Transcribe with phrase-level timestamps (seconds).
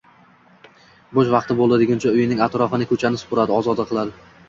[1.17, 4.23] Bo`sh vaqti bo`ldi deguncha uyining atrofini, ko`chani supuradi, ozoda qiladi